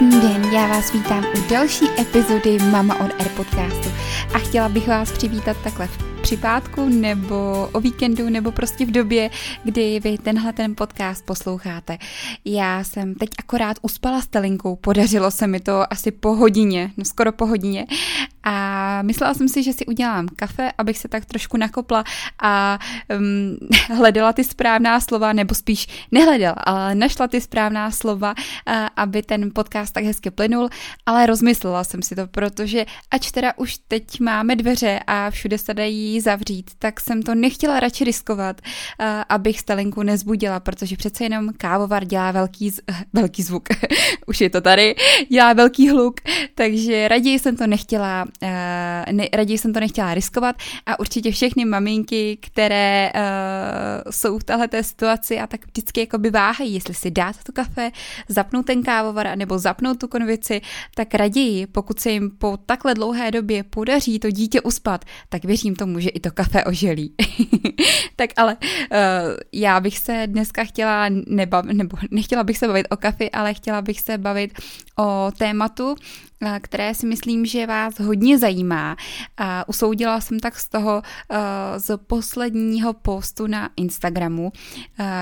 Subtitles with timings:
[0.00, 3.88] Krásný den, já vás vítám u další epizody Mama on Air podcastu
[4.34, 8.90] a chtěla bych vás přivítat takhle v při pátku nebo o víkendu nebo prostě v
[8.90, 9.30] době,
[9.64, 11.98] kdy vy tenhle ten podcast posloucháte.
[12.44, 17.04] Já jsem teď akorát uspala s Telinkou, podařilo se mi to asi po hodině, no
[17.04, 17.86] skoro po hodině
[18.44, 22.04] a myslela jsem si, že si udělám kafe, abych se tak trošku nakopla
[22.42, 22.78] a
[23.18, 23.56] um,
[23.96, 29.50] hledala ty správná slova, nebo spíš nehledala, ale našla ty správná slova, uh, aby ten
[29.54, 30.68] podcast tak hezky plynul,
[31.06, 35.74] ale rozmyslela jsem si to, protože ač teda už teď máme dveře a všude se
[35.74, 41.48] dají zavřít, tak jsem to nechtěla radši riskovat, uh, abych Stalinku nezbudila, protože přece jenom
[41.56, 42.80] kávovar dělá velký, z,
[43.12, 43.68] velký zvuk,
[44.26, 44.94] už je to tady,
[45.28, 46.20] dělá velký hluk,
[46.54, 48.29] takže raději jsem to nechtěla
[49.12, 54.82] ne, raději jsem to nechtěla riskovat a určitě všechny maminky, které uh, jsou v této
[54.82, 57.90] situaci a tak vždycky by váhají, jestli si dát to kafe,
[58.28, 60.60] zapnout ten kávovar nebo zapnout tu konvici,
[60.94, 65.76] tak raději, pokud se jim po takhle dlouhé době podaří to dítě uspat, tak věřím
[65.76, 67.14] tomu, že i to kafe oželí.
[68.16, 68.98] tak ale uh,
[69.52, 73.82] já bych se dneska chtěla nebav, nebo nechtěla bych se bavit o kafi, ale chtěla
[73.82, 74.58] bych se bavit
[74.98, 75.94] o tématu,
[76.60, 78.96] které si myslím, že vás hodně zajímá.
[79.36, 81.02] A usoudila jsem tak z toho
[81.76, 84.52] z posledního postu na Instagramu,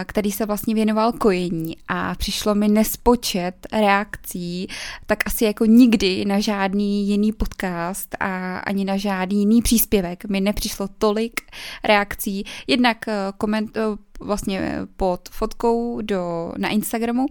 [0.05, 4.69] který se vlastně věnoval kojení a přišlo mi nespočet reakcí,
[5.07, 10.41] tak asi jako nikdy na žádný jiný podcast a ani na žádný jiný příspěvek mi
[10.41, 11.41] nepřišlo tolik
[11.85, 12.45] reakcí.
[12.67, 13.05] Jednak
[13.39, 13.79] koment,
[14.21, 17.27] vlastně pod fotkou do, na Instagramu,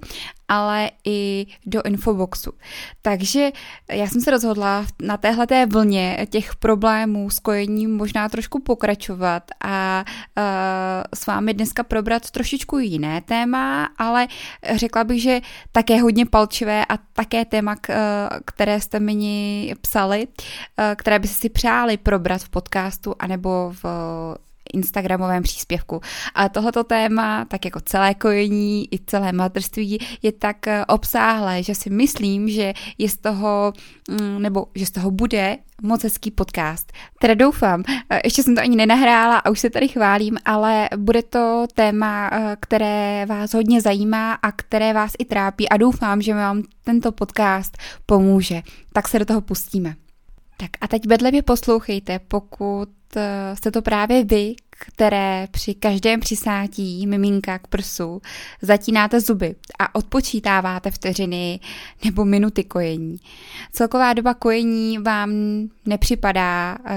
[0.47, 2.51] ale i do infoboxu.
[3.01, 3.51] Takže
[3.91, 10.05] já jsem se rozhodla na téhleté vlně těch problémů s kojením možná trošku pokračovat a
[10.37, 10.43] uh,
[11.15, 14.27] s vámi dneska probrat trošičku jiné téma, ale
[14.75, 15.41] řekla bych, že
[15.71, 17.75] také hodně palčivé a také téma,
[18.45, 20.27] které jste mi psali,
[20.95, 23.85] které by si přáli probrat v podcastu anebo v
[24.73, 26.01] Instagramovém příspěvku.
[26.35, 31.75] A tohoto téma, tak jako celé kojení i celé materství, je tak eh, obsáhlé, že
[31.75, 33.73] si myslím, že je z toho,
[34.09, 36.93] mm, nebo že z toho bude moc hezký podcast.
[37.19, 41.23] Teda doufám, eh, ještě jsem to ani nenahrála a už se tady chválím, ale bude
[41.23, 46.33] to téma, eh, které vás hodně zajímá a které vás i trápí a doufám, že
[46.33, 48.61] vám tento podcast pomůže.
[48.93, 49.95] Tak se do toho pustíme.
[50.57, 52.89] Tak a teď bedlivě poslouchejte, pokud
[53.53, 58.21] jste to právě vy, které při každém přisátí miminka k prsu
[58.61, 61.59] zatínáte zuby a odpočítáváte vteřiny
[62.05, 63.17] nebo minuty kojení.
[63.71, 65.31] Celková doba kojení vám
[65.85, 66.87] nepřipadá uh,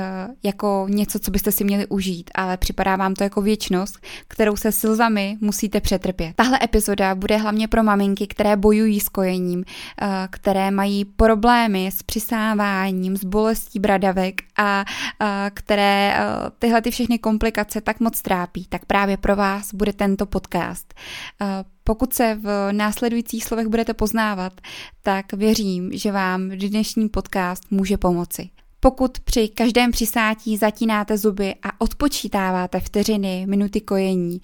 [0.43, 3.99] jako něco, co byste si měli užít, ale připadá vám to jako věčnost,
[4.29, 6.37] kterou se slzami musíte přetrpět.
[6.37, 12.03] Tahle epizoda bude hlavně pro maminky, které bojují s kojením, uh, které mají problémy s
[12.03, 14.85] přisáváním, s bolestí bradavek a
[15.21, 19.75] uh, které uh, tyhle ty všechny komplikace se tak moc trápí, tak právě pro vás
[19.75, 20.95] bude tento podcast.
[21.41, 21.47] Eh,
[21.85, 24.53] pokud se v následujících slovech budete poznávat,
[25.03, 28.51] tak věřím, že vám dnešní podcast může pomoci.
[28.81, 34.41] Pokud při každém přisátí zatínáte zuby a odpočítáváte vteřiny, minuty kojení,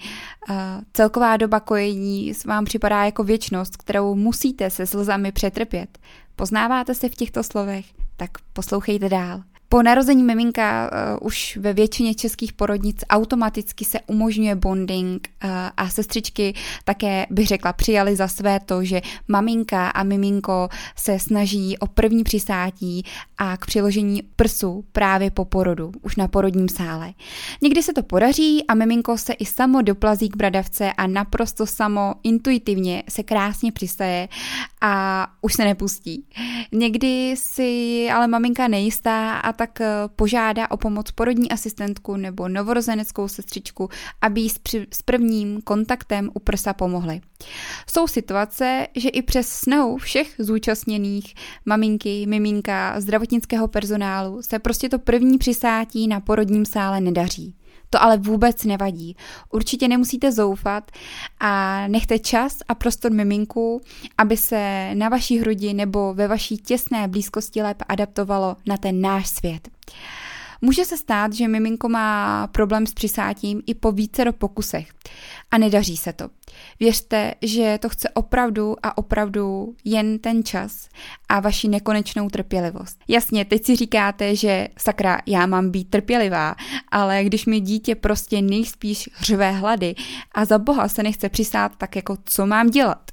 [0.51, 0.55] eh,
[0.93, 5.99] celková doba kojení vám připadá jako věčnost, kterou musíte se slzami přetrpět.
[6.37, 7.87] Poznáváte se v těchto slovech?
[8.17, 9.43] Tak poslouchejte dál.
[9.69, 10.91] Po narození miminka
[11.21, 16.55] uh, už ve většině českých porodnic automaticky se umožňuje bonding uh, a sestřičky
[16.85, 22.25] také bych řekla přijali za své to, že maminka a miminko se snaží o první
[22.25, 23.03] přisátí
[23.39, 27.13] a k přiložení prsu právě po porodu, už na porodním sále.
[27.63, 32.15] Někdy se to podaří a miminko se i samo doplazí k bradavce a naprosto samo
[32.23, 34.29] intuitivně se krásně přistaje
[34.81, 36.25] a už se nepustí.
[36.73, 39.87] Někdy si ale maminka nejistá a tak eh,
[40.17, 43.89] požádá o pomoc porodní asistentku nebo novorozeneckou sestřičku,
[44.21, 44.51] aby jí
[44.93, 47.21] s prvním kontaktem u prsa pomohli.
[47.91, 51.35] Jsou situace, že i přes snahu všech zúčastněných,
[51.65, 57.55] maminky, miminka, zdravotnického personálu, se prostě to první přisátí na porodním sále nedaří.
[57.97, 59.17] To ale vůbec nevadí.
[59.51, 60.91] Určitě nemusíte zoufat
[61.41, 63.81] a nechte čas a prostor miminku,
[64.19, 69.29] aby se na vaší hrudi nebo ve vaší těsné blízkosti lépe adaptovalo na ten náš
[69.29, 69.69] svět.
[70.61, 74.89] Může se stát, že miminko má problém s přisátím i po vícero pokusech
[75.51, 76.36] a nedaří se to.
[76.81, 80.89] Věřte, že to chce opravdu a opravdu jen ten čas
[81.29, 82.99] a vaši nekonečnou trpělivost.
[83.09, 86.55] Jasně, teď si říkáte, že sakra, já mám být trpělivá,
[86.91, 89.95] ale když mi dítě prostě nejspíš řve hlady
[90.33, 93.11] a za boha se nechce přisát, tak jako co mám dělat?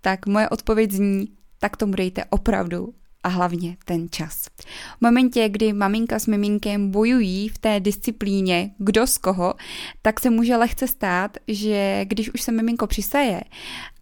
[0.00, 1.28] Tak moje odpověď zní,
[1.58, 2.94] tak tomu dejte opravdu
[3.26, 4.46] a hlavně ten čas.
[4.98, 9.54] V momentě, kdy maminka s miminkem bojují v té disciplíně, kdo z koho,
[10.02, 13.40] tak se může lehce stát, že když už se miminko přisaje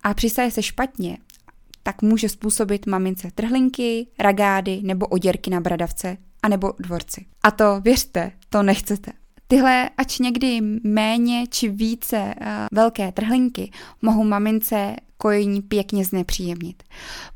[0.02, 1.18] a přisaje se špatně,
[1.82, 7.26] tak může způsobit mamince trhlinky, ragády nebo oděrky na bradavce a nebo dvorci.
[7.42, 9.12] A to věřte, to nechcete.
[9.46, 13.70] Tyhle, ač někdy méně či více uh, velké trhlinky,
[14.02, 16.82] mohou mamince kojení pěkně znepříjemnit.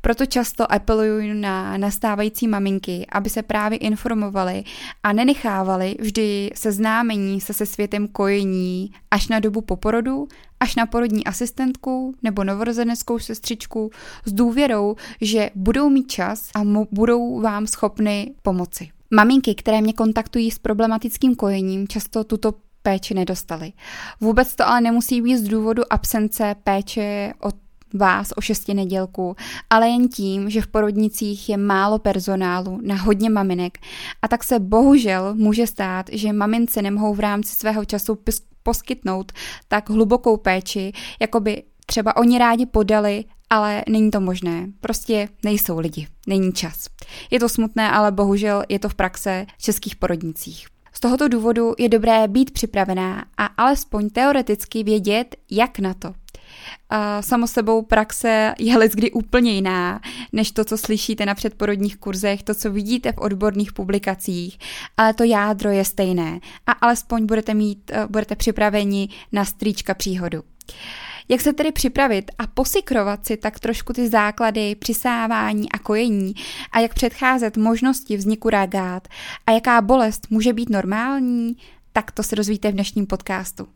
[0.01, 4.63] Proto často apeluju na nastávající maminky, aby se právě informovali
[5.03, 10.27] a nenechávali vždy seznámení se se světem kojení až na dobu poporodu,
[10.59, 13.91] až na porodní asistentku nebo novorozeneckou sestřičku
[14.25, 16.61] s důvěrou, že budou mít čas a
[16.91, 18.89] budou vám schopny pomoci.
[19.11, 23.73] Maminky, které mě kontaktují s problematickým kojením, často tuto péči nedostali.
[24.21, 27.55] Vůbec to ale nemusí být z důvodu absence péče od
[27.93, 29.35] vás o šesti nedělku,
[29.69, 33.77] ale jen tím, že v porodnicích je málo personálu na hodně maminek
[34.21, 38.17] a tak se bohužel může stát, že mamince nemohou v rámci svého času
[38.63, 39.31] poskytnout
[39.67, 44.67] tak hlubokou péči, jako by třeba oni rádi podali, ale není to možné.
[44.81, 46.85] Prostě nejsou lidi, není čas.
[47.31, 50.67] Je to smutné, ale bohužel je to v praxe v českých porodnicích.
[50.93, 56.13] Z tohoto důvodu je dobré být připravená a alespoň teoreticky vědět, jak na to.
[57.21, 60.01] Samo sebou praxe je kdy úplně jiná,
[60.33, 64.59] než to, co slyšíte na předporodních kurzech, to, co vidíte v odborných publikacích,
[64.97, 70.43] ale to jádro je stejné a alespoň budete mít, eh, budete připraveni na strýčka příhodu.
[71.29, 76.33] Jak se tedy připravit a posikrovat si tak trošku ty základy přisávání a kojení
[76.71, 79.07] a jak předcházet možnosti vzniku ragát
[79.47, 81.57] a jaká bolest může být normální,
[81.93, 83.67] tak to se dozvíte v dnešním podcastu.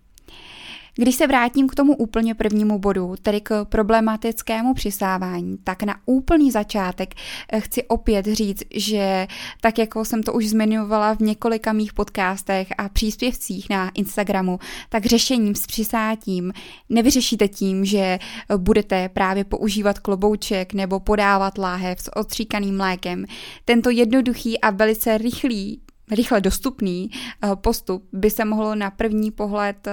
[0.96, 6.52] Když se vrátím k tomu úplně prvnímu bodu, tedy k problematickému přisávání, tak na úplný
[6.52, 7.14] začátek
[7.52, 9.28] eh, chci opět říct, že
[9.62, 14.60] tak jako jsem to už zmiňovala v několika mých podcastech a příspěvcích na Instagramu,
[14.90, 16.54] tak řešením s přisátím
[16.90, 18.20] nevyřešíte tím, že
[18.58, 23.26] budete právě používat klobouček nebo podávat láhev s odstříkaným mlékem.
[23.66, 25.82] Tento jednoduchý a velice rychlý
[26.12, 29.92] rychle dostupný eh, postup by se mohlo na první pohled eh,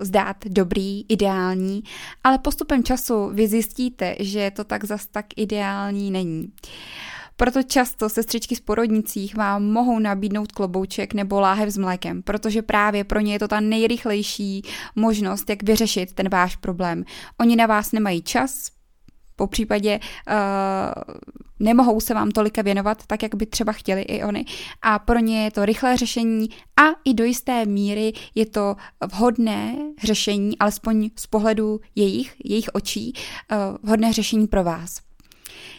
[0.00, 1.82] zdát dobrý, ideální,
[2.24, 6.52] ale postupem času vy zjistíte, že to tak zas tak ideální není.
[7.38, 13.04] Proto často sestřičky z porodnicích vám mohou nabídnout klobouček nebo láhev s mlékem, protože právě
[13.04, 14.62] pro ně je to ta nejrychlejší
[14.94, 17.04] možnost, jak vyřešit ten váš problém.
[17.40, 18.70] Oni na vás nemají čas,
[19.36, 21.14] po případě uh,
[21.60, 24.44] nemohou se vám tolika věnovat, tak jak by třeba chtěli i oni.
[24.82, 28.76] A pro ně je to rychlé řešení a i do jisté míry je to
[29.12, 35.05] vhodné řešení, alespoň z pohledu jejich, jejich očí, uh, vhodné řešení pro vás.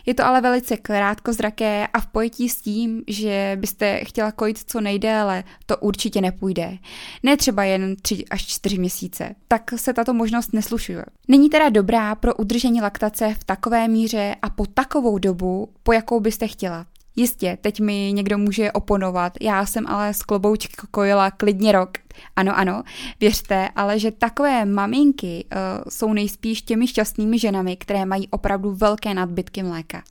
[0.05, 4.81] Je to ale velice krátkozraké a v pojetí s tím, že byste chtěla kojit co
[4.81, 6.77] nejdéle, to určitě nepůjde.
[7.23, 9.35] Ne třeba jen 3 až 4 měsíce.
[9.47, 11.05] Tak se tato možnost neslušuje.
[11.27, 16.19] Není teda dobrá pro udržení laktace v takové míře a po takovou dobu, po jakou
[16.19, 16.85] byste chtěla.
[17.15, 21.97] Jistě, teď mi někdo může oponovat, já jsem ale z kloboučky kojila klidně rok.
[22.35, 22.83] Ano, ano,
[23.19, 25.59] věřte, ale že takové maminky uh,
[25.89, 30.03] jsou nejspíš těmi šťastnými ženami, které mají opravdu velké nadbytky mléka.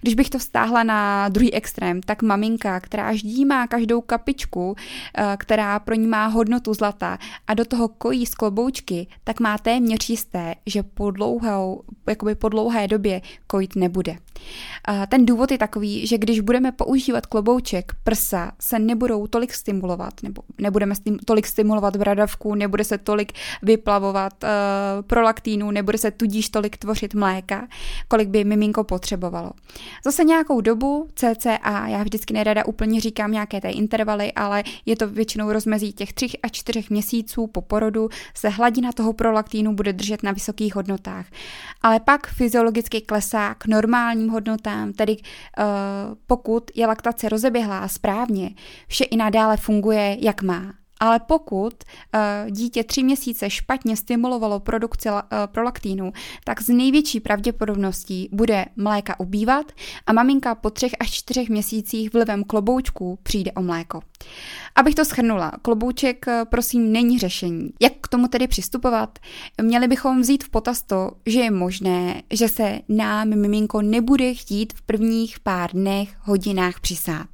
[0.00, 4.76] Když bych to vztáhla na druhý extrém, tak maminka, která ždímá každou kapičku, uh,
[5.36, 10.10] která pro ní má hodnotu zlata a do toho kojí z kloboučky, tak má téměř
[10.10, 14.12] jisté, že po, dlouhou, jakoby po dlouhé době kojit nebude.
[14.12, 20.22] Uh, ten důvod je takový, že když budeme používat klobouček, prsa se nebudou tolik stimulovat,
[20.22, 20.94] nebo nebudeme
[21.24, 23.32] tolik tolik stimulovat bradavku, nebude se tolik
[23.62, 24.48] vyplavovat uh,
[25.02, 27.68] prolaktínu, nebude se tudíž tolik tvořit mléka,
[28.08, 29.50] kolik by miminko potřebovalo.
[30.04, 35.08] Zase nějakou dobu CCA, já vždycky nerada úplně říkám nějaké té intervaly, ale je to
[35.08, 40.22] většinou rozmezí těch 3 a 4 měsíců po porodu, se hladina toho prolaktínu bude držet
[40.22, 41.26] na vysokých hodnotách.
[41.82, 45.64] Ale pak fyziologicky klesá k normálním hodnotám, tedy uh,
[46.26, 48.50] pokud je laktace rozeběhlá správně,
[48.88, 50.81] vše i nadále funguje, jak má.
[51.02, 56.12] Ale pokud uh, dítě tři měsíce špatně stimulovalo produkci uh, prolaktínu,
[56.44, 59.72] tak z největší pravděpodobností bude mléka ubývat
[60.06, 64.00] a maminka po třech až čtyřech měsících vlivem kloboučků přijde o mléko.
[64.74, 67.70] Abych to schrnula, klobouček eh, prosím není řešení.
[67.80, 69.18] Jak k tomu tedy přistupovat?
[69.62, 74.72] Měli bychom vzít v potaz to, že je možné, že se nám miminko nebude chtít
[74.72, 77.28] v prvních pár dnech, hodinách přisát.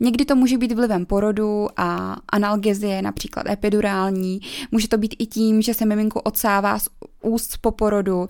[0.00, 4.40] Někdy to může být vlivem porodu a analgezie, například epidurální.
[4.70, 6.88] Může to být i tím, že se miminko odsává z
[7.22, 8.28] úst po porodu,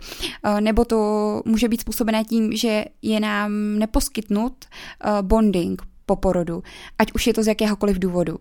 [0.60, 4.52] nebo to může být způsobené tím, že je nám neposkytnut
[5.22, 6.62] bonding po porodu,
[6.98, 8.38] ať už je to z jakéhokoliv důvodu.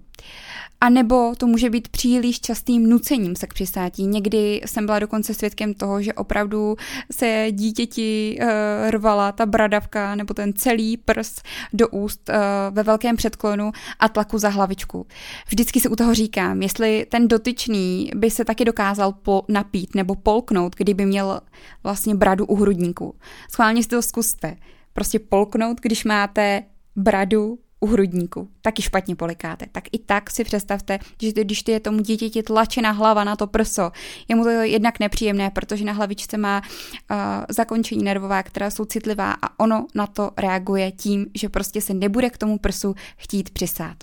[0.81, 4.05] A nebo to může být příliš častým nucením se k přistátí.
[4.05, 6.75] Někdy jsem byla dokonce svědkem toho, že opravdu
[7.11, 8.47] se dítěti uh,
[8.89, 11.41] rvala ta bradavka nebo ten celý prs
[11.73, 12.35] do úst uh,
[12.75, 15.07] ve velkém předklonu a tlaku za hlavičku.
[15.47, 20.15] Vždycky si u toho říkám, jestli ten dotyčný by se taky dokázal po, napít nebo
[20.15, 21.41] polknout, kdyby měl
[21.83, 23.15] vlastně bradu u hrudníku.
[23.51, 24.55] Schválně si to zkuste.
[24.93, 26.63] Prostě polknout, když máte
[26.95, 29.65] bradu u hrudníku, taky špatně polikáte.
[29.71, 33.47] Tak i tak si představte, že když ty je tomu dítěti tlačená hlava na to
[33.47, 33.91] prso,
[34.27, 37.17] je mu to jednak nepříjemné, protože na hlavičce má uh,
[37.49, 42.29] zakončení nervová, která jsou citlivá a ono na to reaguje tím, že prostě se nebude
[42.29, 43.95] k tomu prsu chtít přisát.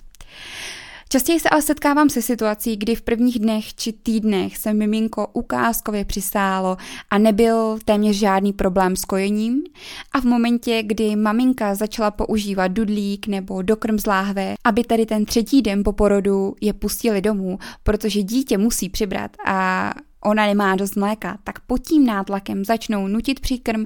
[1.09, 6.05] Častěji se ale setkávám se situací, kdy v prvních dnech či týdnech se miminko ukázkově
[6.05, 6.77] přisálo
[7.09, 9.63] a nebyl téměř žádný problém s kojením
[10.11, 15.25] a v momentě, kdy maminka začala používat dudlík nebo dokrm z láhve, aby tady ten
[15.25, 19.91] třetí den po porodu je pustili domů, protože dítě musí přibrat a
[20.23, 23.85] ona nemá dost mléka, tak pod tím nátlakem začnou nutit příkrm,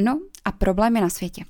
[0.00, 1.44] no a problém je na světě.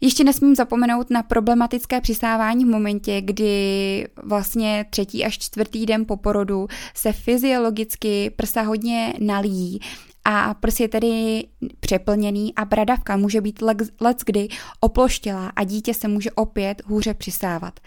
[0.00, 6.16] Ještě nesmím zapomenout na problematické přisávání v momentě, kdy vlastně třetí až čtvrtý den po
[6.16, 9.80] porodu se fyziologicky prsa hodně nalíjí
[10.24, 11.44] a prs je tedy
[11.80, 13.62] přeplněný a bradavka může být
[14.00, 14.48] let kdy
[14.80, 17.80] oploštělá a dítě se může opět hůře přisávat.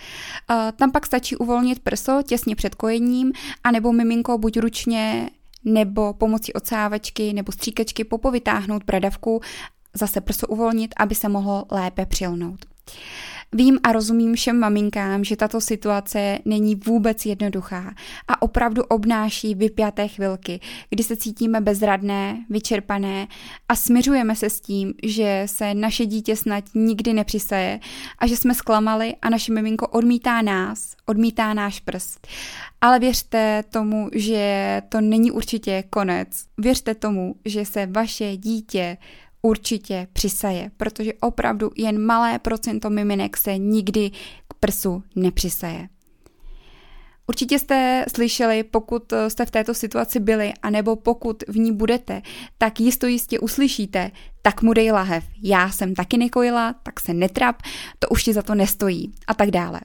[0.75, 3.31] Tam pak stačí uvolnit prso těsně před kojením
[3.63, 5.29] anebo miminko buď ručně
[5.65, 9.41] nebo pomocí odsávačky nebo stříkačky popovytáhnout bradavku
[9.93, 12.65] zase prso uvolnit, aby se mohlo lépe přilnout.
[13.55, 17.93] Vím a rozumím všem maminkám, že tato situace není vůbec jednoduchá
[18.27, 20.59] a opravdu obnáší vypjaté chvilky,
[20.89, 23.27] kdy se cítíme bezradné, vyčerpané
[23.69, 27.79] a směřujeme se s tím, že se naše dítě snad nikdy nepřisaje
[28.19, 32.27] a že jsme zklamali a naše miminko odmítá nás, odmítá náš prst.
[32.81, 36.27] Ale věřte tomu, že to není určitě konec.
[36.57, 38.97] Věřte tomu, že se vaše dítě
[39.45, 44.11] určitě přisaje, protože opravdu jen malé procento miminek se nikdy
[44.47, 45.89] k prsu nepřisaje.
[47.27, 52.21] Určitě jste slyšeli, pokud jste v této situaci byli, anebo pokud v ní budete,
[52.57, 54.11] tak jisto jistě uslyšíte,
[54.45, 57.55] tak mu dej lahev, já jsem taky nekojila, tak se netrap,
[57.99, 59.81] to už ti za to nestojí a tak dále.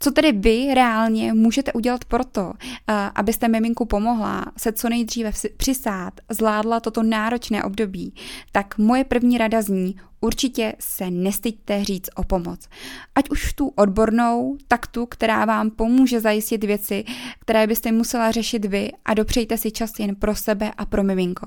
[0.00, 6.14] Co tedy vy reálně můžete udělat proto, eh, abyste miminku pomohla se co nejdříve přisát,
[6.30, 8.14] zvládla toto náročné období,
[8.52, 12.68] tak moje první rada zní, určitě se nestyďte říct o pomoc.
[13.14, 17.04] Ať už tu odbornou, tak tu, která vám pomůže zajistit věci,
[17.40, 21.46] které byste musela řešit vy a dopřejte si čas jen pro sebe a pro miminko.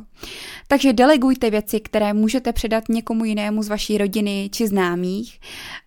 [0.67, 5.39] Takže delegujte věci, které můžete předat někomu jinému z vaší rodiny či známých.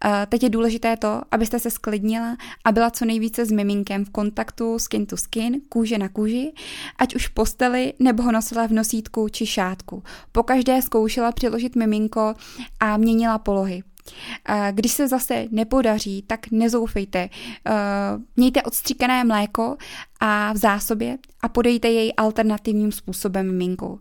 [0.05, 4.11] Eh, teď je důležité to, abyste se sklidnila a byla co nejvíce s miminkem v
[4.11, 6.53] kontaktu skin to skin, kůže na kůži,
[6.99, 10.03] ať už v posteli nebo ho nosila v nosítku či šátku.
[10.33, 12.35] Pokaždé zkoušela přiložit miminko
[12.81, 13.83] a měnila polohy.
[14.71, 17.29] Když se zase nepodaří, tak nezoufejte.
[18.37, 19.77] Mějte odstříkané mléko
[20.21, 24.01] a v zásobě a podejte jej alternativním způsobem miminku.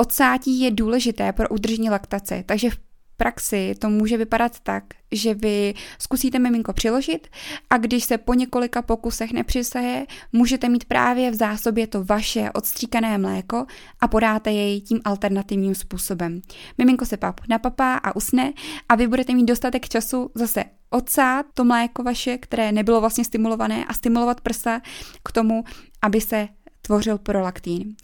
[0.00, 2.78] Odsátí je důležité pro udržení laktace, takže v
[3.16, 7.28] praxi to může vypadat tak, že vy zkusíte miminko přiložit
[7.70, 13.18] a když se po několika pokusech nepřisaje, můžete mít právě v zásobě to vaše odstříkané
[13.18, 13.66] mléko
[14.00, 16.42] a podáte jej tím alternativním způsobem.
[16.78, 18.52] Miminko se pak napapá a usne
[18.88, 23.84] a vy budete mít dostatek času zase odsát to mléko vaše, které nebylo vlastně stimulované
[23.84, 24.80] a stimulovat prsa
[25.24, 25.64] k tomu,
[26.02, 26.48] aby se
[26.82, 27.96] tvořil prolaktín.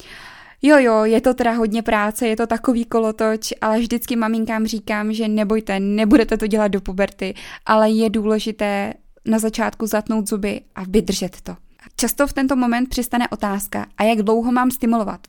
[0.63, 5.13] Jo, jo, je to teda hodně práce, je to takový kolotoč, ale vždycky maminkám říkám,
[5.13, 7.35] že nebojte, nebudete to dělat do puberty,
[7.67, 8.95] ale je důležité
[9.25, 11.57] na začátku zatnout zuby a vydržet to.
[11.97, 15.27] Často v tento moment přistane otázka, a jak dlouho mám stimulovat?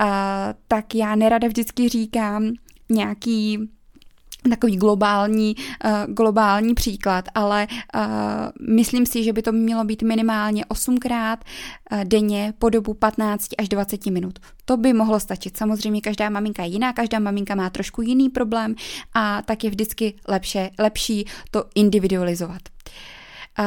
[0.00, 0.06] Uh,
[0.68, 2.52] tak já nerada vždycky říkám
[2.90, 3.70] nějaký
[4.50, 8.02] takový globální, uh, globální příklad, ale uh,
[8.70, 11.36] myslím si, že by to mělo být minimálně 8krát
[11.92, 14.38] uh, denně po dobu 15 až 20 minut.
[14.64, 15.56] To by mohlo stačit.
[15.56, 18.74] Samozřejmě každá maminka je jiná, každá maminka má trošku jiný problém
[19.14, 22.62] a tak je vždycky lepší, lepší to individualizovat.
[23.58, 23.64] Uh,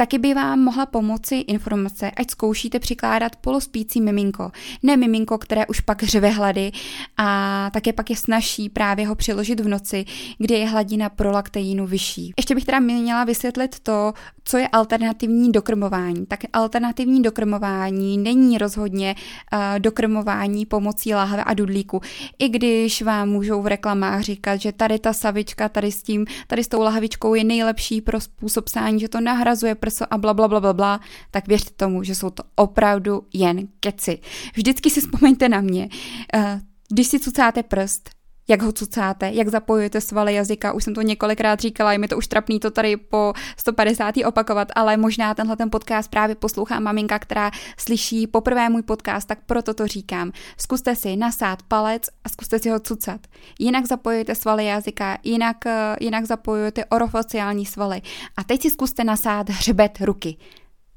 [0.00, 4.50] Taky by vám mohla pomoci informace, ať zkoušíte přikládat polospící miminko.
[4.82, 6.72] Ne miminko, které už pak řve hlady
[7.16, 10.04] a také pak je snažší právě ho přiložit v noci,
[10.38, 12.32] kdy je hladina prolakteínu vyšší.
[12.36, 14.12] Ještě bych teda měla vysvětlit to,
[14.44, 16.26] co je alternativní dokrmování.
[16.26, 19.14] Tak alternativní dokrmování není rozhodně
[19.52, 22.00] uh, dokrmování pomocí láhve a dudlíku.
[22.38, 26.64] I když vám můžou v reklamách říkat, že tady ta savička, tady s tím, tady
[26.64, 30.48] s tou lahvičkou je nejlepší pro způsob sání, že to nahrazuje prso a bla, bla,
[30.48, 34.18] bla, bla, bla, tak věřte tomu, že jsou to opravdu jen keci.
[34.54, 35.88] Vždycky si vzpomeňte na mě.
[36.36, 38.10] Uh, když si cucáte prst,
[38.48, 40.72] jak ho cucáte, jak zapojujete svaly jazyka.
[40.72, 44.14] Už jsem to několikrát říkala, je mi to už trapný to tady po 150.
[44.26, 49.38] opakovat, ale možná tenhle ten podcast právě poslouchá maminka, která slyší poprvé můj podcast, tak
[49.46, 50.32] proto to říkám.
[50.56, 53.20] Zkuste si nasát palec a zkuste si ho cucat.
[53.58, 58.02] Jinak zapojujete svaly jazyka, jinak, eh, jinak zapojujete orofaciální svaly.
[58.36, 60.36] A teď si zkuste nasát hřbet ruky.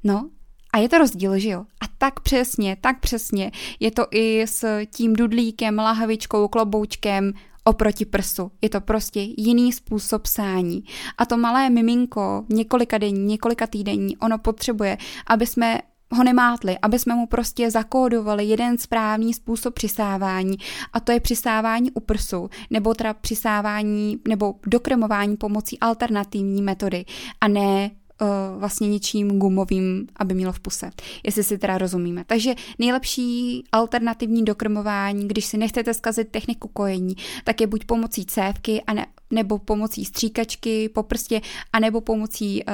[0.04, 0.30] No,
[0.72, 1.60] a je to rozdíl, že jo?
[1.60, 7.32] A tak přesně, tak přesně je to i s tím dudlíkem, lahvičkou, kloboučkem
[7.64, 8.50] oproti prsu.
[8.62, 10.84] Je to prostě jiný způsob sání.
[11.18, 15.78] A to malé miminko, několika denní, několika týdenní, ono potřebuje, aby jsme
[16.12, 20.56] ho nemátli, aby jsme mu prostě zakódovali jeden správný způsob přisávání
[20.92, 27.04] a to je přisávání u prsu, nebo teda přisávání nebo dokremování pomocí alternativní metody
[27.40, 27.90] a ne
[28.20, 28.28] uh,
[28.60, 30.90] vlastně něčím gumovým, aby mělo v puse.
[31.24, 32.24] Jestli si teda rozumíme.
[32.26, 37.14] Takže nejlepší alternativní dokrmování, když si nechcete zkazit techniku kojení,
[37.44, 41.40] tak je buď pomocí cévky a ne, nebo pomocí stříkačky po prstě,
[41.72, 42.72] anebo pomocí uh,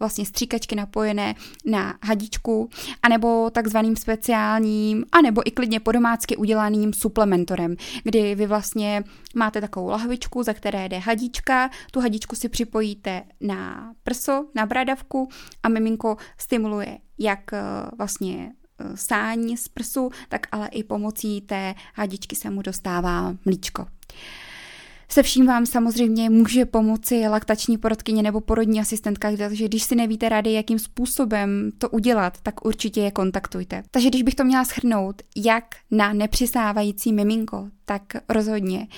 [0.00, 1.34] vlastně stříkačky napojené
[1.66, 2.68] na hadičku,
[3.02, 9.04] anebo takzvaným speciálním, anebo i klidně podomácky udělaným suplementorem, kdy vy vlastně
[9.34, 15.28] máte takovou lahvičku, za které jde hadička, tu hadičku si připojíte na prso, na bradavku
[15.62, 17.58] a miminko stimuluje jak uh,
[17.98, 23.86] vlastně uh, sání z prsu, tak ale i pomocí té hadičky se mu dostává mlíčko.
[25.12, 30.28] Se vším vám samozřejmě může pomoci laktační porodkyně nebo porodní asistentka, takže když si nevíte
[30.28, 33.82] rady, jakým způsobem to udělat, tak určitě je kontaktujte.
[33.90, 38.88] Takže když bych to měla schrnout, jak na nepřisávající miminko, tak rozhodně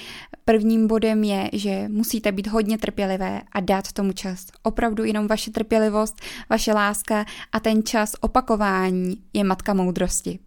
[0.45, 4.47] prvním bodem je, že musíte být hodně trpělivé a dát tomu čas.
[4.63, 6.17] Opravdu jenom vaše trpělivost,
[6.51, 10.39] vaše láska a ten čas opakování je matka moudrosti.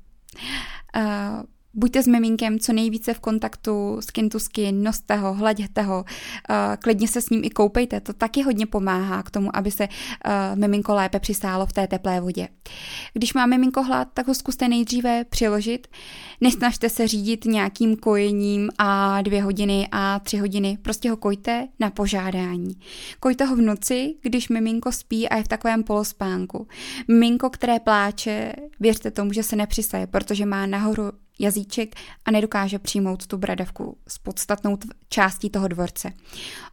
[0.95, 1.03] Uh,
[1.77, 6.55] Buďte s miminkem co nejvíce v kontaktu skin to skin, noste ho, hleděte ho, uh,
[6.79, 10.59] klidně se s ním i koupejte, to taky hodně pomáhá k tomu, aby se uh,
[10.59, 12.47] miminko lépe přistálo v té teplé vodě.
[13.13, 15.87] Když má miminko hlad, tak ho zkuste nejdříve přiložit,
[16.41, 21.89] nesnažte se řídit nějakým kojením a dvě hodiny a tři hodiny, prostě ho kojte na
[21.89, 22.75] požádání.
[23.19, 26.67] Kojte ho v noci, když miminko spí a je v takovém polospánku.
[27.07, 31.95] Miminko, které pláče, věřte tomu, že se nepřisaje, protože má nahoru jazyček
[32.25, 34.77] a nedokáže přijmout tu bradavku s podstatnou
[35.09, 36.13] částí toho dvorce.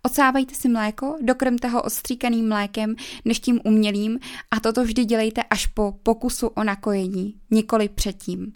[0.02, 2.94] Odsávejte si mléko, dokrmte ho odstříkaným mlékem
[3.24, 4.18] než tím umělým
[4.50, 8.52] a toto vždy dělejte až po pokusu o nakojení, nikoli předtím.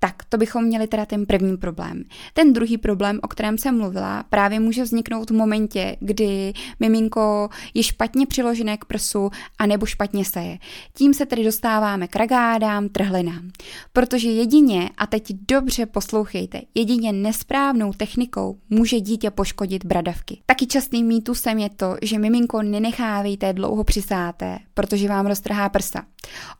[0.00, 2.04] Tak, to bychom měli teda ten první problém.
[2.32, 7.82] Ten druhý problém, o kterém jsem mluvila, právě může vzniknout v momentě, kdy miminko je
[7.82, 10.58] špatně přiložené k prsu a nebo špatně seje.
[10.94, 13.50] Tím se tedy dostáváme k ragádám, trhlinám.
[13.92, 20.40] Protože jedině, a teď dobře poslouchejte, jedině nesprávnou technikou může dítě poškodit bradavky.
[20.46, 26.04] Taky častým mýtusem je to, že miminko nenechávejte dlouho přisáté, protože vám roztrhá prsa.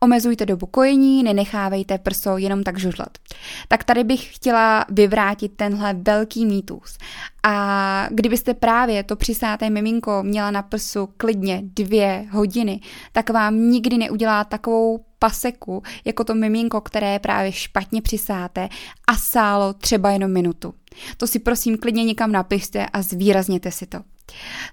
[0.00, 3.18] Omezujte dobu kojení, nenechávejte prso jenom tak žužlat.
[3.68, 6.98] Tak tady bych chtěla vyvrátit tenhle velký mýtus.
[7.42, 12.80] A kdybyste právě to přisáté miminko měla na prsu klidně dvě hodiny,
[13.12, 18.68] tak vám nikdy neudělá takovou paseku, jako to miminko, které právě špatně přisáté
[19.06, 20.74] a sálo třeba jenom minutu.
[21.16, 23.98] To si prosím klidně někam napište a zvýrazněte si to.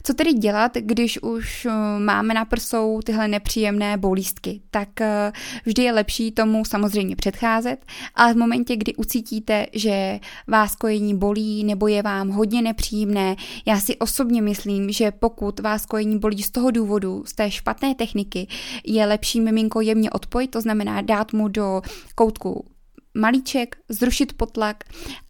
[0.03, 4.61] Co tedy dělat, když už eh, máme na prsou tyhle nepříjemné bolístky?
[4.71, 5.31] Tak eh,
[5.65, 11.63] vždy je lepší tomu samozřejmě předcházet, ale v momentě, kdy ucítíte, že vás kojení bolí
[11.63, 16.51] nebo je vám hodně nepříjemné, já si osobně myslím, že pokud vás kojení bolí z
[16.51, 18.47] toho důvodu, z té špatné techniky,
[18.85, 21.81] je lepší miminko jemně odpojit, to znamená dát mu do
[22.15, 22.65] koutku
[23.15, 24.83] malíček, zrušit potlak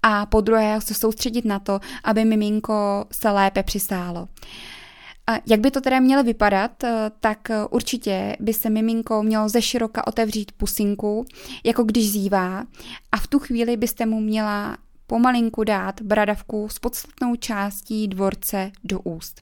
[0.04, 4.28] a po druhé se soustředit na to, aby miminko se lépe přisálo.
[5.28, 9.50] A jak by to teda mělo vypadat, eh, tak eh, určitě by se miminko mělo
[9.50, 11.26] ze široka otevřít pusinku,
[11.64, 12.66] jako když zívá
[13.12, 19.00] a v tu chvíli byste mu měla pomalinku dát bradavku s podstatnou částí dvorce do
[19.00, 19.42] úst.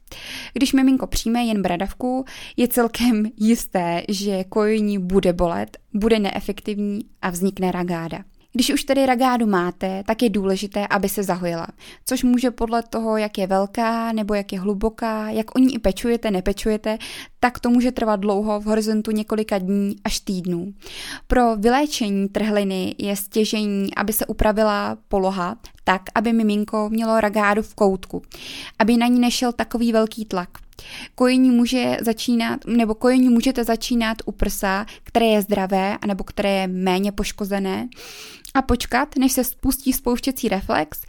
[0.53, 2.25] Když miminko přijme jen bradavku,
[2.58, 8.23] je celkem jisté, že kojení bude bolet, bude neefektivní a vznikne ragáda.
[8.56, 11.68] Když už tedy ragádu máte, tak je důležité, aby se zahojila,
[12.06, 15.80] což může podle toho, jak je velká nebo jak je hluboká, jak o ní i
[15.80, 16.98] pečujete, nepečujete,
[17.39, 20.74] tak to může trvat dlouho v horizontu několika dní až týdnů.
[21.28, 27.76] Pro vyléčení trhliny je stěžení, aby se upravila poloha tak, aby miminko mělo ragádu v
[27.76, 28.22] koutku,
[28.80, 30.62] aby na ní nešel takový velký tlak.
[31.16, 36.68] Kojení může začínat, nebo kojení můžete začínat u prsa, které je zdravé, anebo které je
[36.68, 37.88] méně poškozené.
[38.54, 41.02] A počkat, než se spustí spouštěcí reflex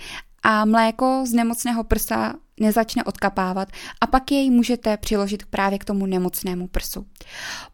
[0.42, 3.68] a mléko z nemocného prsa nezačne odkapávat
[4.00, 7.06] a pak jej můžete přiložit právě k tomu nemocnému prsu.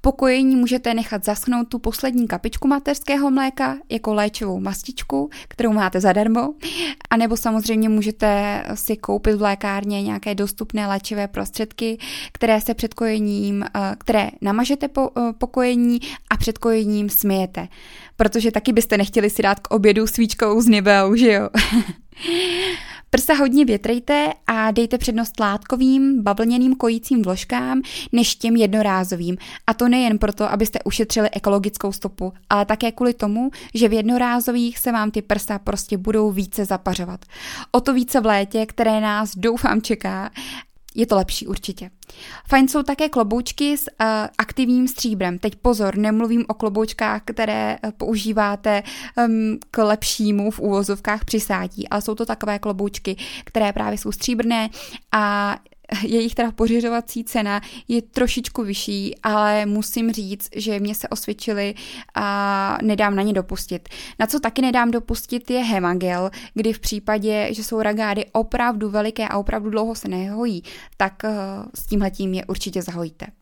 [0.01, 6.01] Po kojení můžete nechat zaschnout tu poslední kapičku mateřského mléka jako léčivou mastičku, kterou máte
[6.01, 6.55] zadarmo,
[7.11, 11.99] a nebo samozřejmě můžete si koupit v lékárně nějaké dostupné léčivé prostředky,
[12.33, 17.69] které se před kojením, eh, které namažete po, eh, po kojení a před kojením smijete.
[18.17, 21.49] Protože taky byste nechtěli si dát k obědu svíčkou z Niveu, že jo?
[23.11, 29.37] Prsa hodně větrejte a dejte přednost látkovým, bavlněným kojícím vložkám než těm jednorázovým.
[29.67, 34.79] A to nejen proto, abyste ušetřili ekologickou stopu, ale také kvůli tomu, že v jednorázových
[34.79, 37.21] se vám ty prsa prostě budou více zapařovat.
[37.73, 40.31] O to více v létě, které nás doufám čeká
[40.95, 41.91] je to lepší určitě.
[42.49, 44.07] Fajn jsou také kloboučky s uh,
[44.39, 45.39] aktivním stříbrem.
[45.39, 48.83] Teď pozor, nemluvím o kloboučkách, které uh, používáte
[49.17, 54.69] um, k lepšímu v úvozovkách přisátí, ale jsou to takové kloboučky, které právě jsou stříbrné
[55.13, 55.57] a
[56.03, 61.75] jejich teda pořizovací cena je trošičku vyšší, ale musím říct, že mě se osvědčili
[62.15, 63.89] a nedám na ně dopustit.
[64.19, 69.29] Na co taky nedám dopustit je hemagel, kdy v případě, že jsou ragády opravdu veliké
[69.29, 70.63] a opravdu dlouho se nehojí,
[70.97, 71.31] tak uh,
[71.75, 73.40] s tímhletím je určitě zahojíte.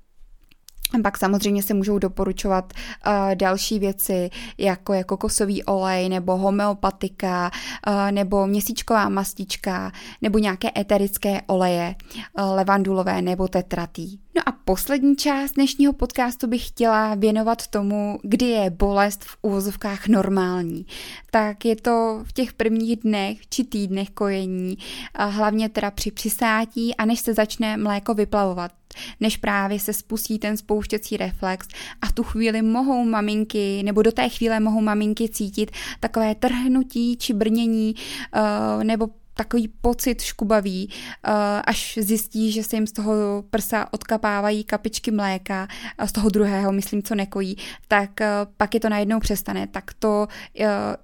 [1.03, 2.72] Pak samozřejmě se můžou doporučovat
[3.07, 7.51] uh, další věci, jako je kokosový olej, nebo homeopatika,
[7.87, 11.94] uh, nebo měsíčková mastička, nebo nějaké eterické oleje,
[12.38, 14.18] uh, levandulové nebo tetratý.
[14.37, 20.09] No a poslední část dnešního podcastu bych chtěla věnovat tomu, kdy je bolest v úvozovkách
[20.09, 20.87] normální.
[21.31, 24.79] Tak je to v těch prvních dnech či týdnech kojení,
[25.18, 28.72] hlavně teda při přisátí a než se začne mléko vyplavovat
[29.21, 31.69] než právě se spustí ten spouštěcí reflex
[32.03, 37.17] a v tu chvíli mohou maminky, nebo do té chvíle mohou maminky cítit takové trhnutí
[37.17, 37.95] či brnění
[38.37, 41.33] uh, nebo takový pocit škubavý, uh,
[41.65, 45.69] až zjistí, že se jim z toho prsa odkapávají kapičky mléka,
[46.07, 47.57] z toho druhého, myslím, co nekojí,
[47.89, 49.67] tak uh, pak je to najednou přestane.
[49.67, 50.27] Tak to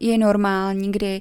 [0.01, 1.21] je normální, kdy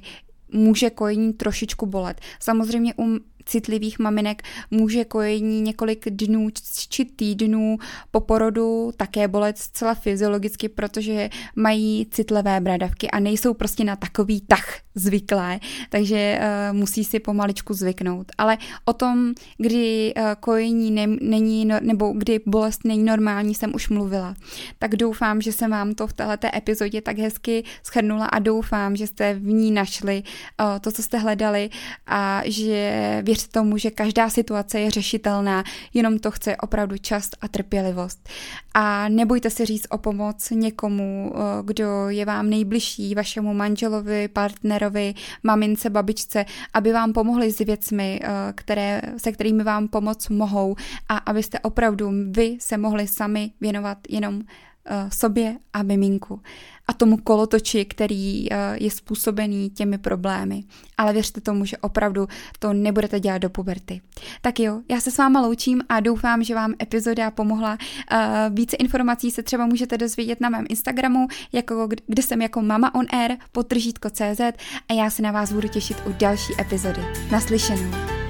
[0.52, 2.20] může kojení trošičku bolet.
[2.40, 6.48] Samozřejmě u citlivých maminek může kojení několik dnů
[6.88, 7.78] či týdnů
[8.10, 14.40] po porodu také bolet zcela fyziologicky, protože mají citlivé bradavky a nejsou prostě na takový
[14.40, 18.26] tah zvyklé, takže uh, musí si pomaličku zvyknout.
[18.38, 23.74] Ale o tom, kdy uh, kojení ne, není, no, nebo kdy bolest není normální, jsem
[23.74, 24.36] už mluvila.
[24.78, 29.06] Tak doufám, že jsem vám to v této epizodě tak hezky schrnula a doufám, že
[29.06, 30.22] jste v ní našli
[30.60, 31.70] uh, to, co jste hledali
[32.06, 37.48] a že věřte tomu, že každá situace je řešitelná, jenom to chce opravdu čas a
[37.48, 38.28] trpělivost.
[38.74, 45.14] A nebojte se říct o pomoc někomu, uh, kdo je vám nejbližší, vašemu manželovi, partnerovi,
[45.42, 46.44] mamince, babičce,
[46.74, 50.76] aby vám pomohli s věcmi, eh, které, se kterými vám pomoc mohou
[51.08, 54.73] a abyste opravdu vy se mohli sami věnovat jenom eh,
[55.08, 56.40] sobě a miminku
[56.88, 60.64] a tomu kolotoči, který eh, je způsobený těmi problémy.
[60.98, 64.00] Ale věřte tomu, že opravdu to nebudete dělat do puberty.
[64.40, 67.78] Tak jo, já se s váma loučím a doufám, že vám epizoda pomohla.
[68.10, 72.94] Eh, více informací se třeba můžete dozvědět na mém Instagramu, jako, kde jsem jako Mama
[72.94, 74.40] on Air, potržítko CZ
[74.88, 77.00] a já se na vás budu těšit u další epizody.
[77.30, 78.23] Naslyšenou.